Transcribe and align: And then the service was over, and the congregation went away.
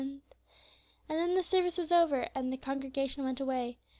And 0.01 0.17
then 1.09 1.35
the 1.35 1.43
service 1.43 1.77
was 1.77 1.91
over, 1.91 2.27
and 2.33 2.51
the 2.51 2.57
congregation 2.57 3.23
went 3.23 3.39
away. 3.39 3.77